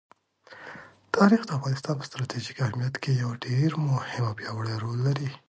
تاریخ 1.15 1.41
د 1.45 1.51
افغانستان 1.57 1.95
په 1.97 2.05
ستراتیژیک 2.09 2.57
اهمیت 2.65 2.95
کې 3.03 3.11
یو 3.23 3.31
ډېر 3.45 3.69
مهم 3.89 4.23
او 4.29 4.35
پیاوړی 4.39 4.75
رول 4.83 4.99
لري. 5.07 5.29